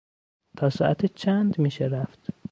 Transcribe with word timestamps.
تا 0.57 0.69
ساعت 0.69 1.05
چند 1.05 1.59
میشه 1.59 1.85
رفت؟ 1.85 2.29